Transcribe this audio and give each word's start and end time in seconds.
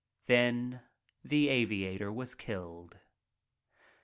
Then 0.25 0.81
the 1.23 1.47
aviator 1.49 2.11
was 2.11 2.33
killed. 2.33 2.97